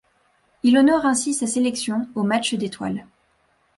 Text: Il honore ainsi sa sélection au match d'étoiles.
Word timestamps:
Il 0.63 0.79
honore 0.79 1.05
ainsi 1.05 1.31
sa 1.35 1.45
sélection 1.45 2.07
au 2.15 2.23
match 2.23 2.55
d'étoiles. 2.55 3.05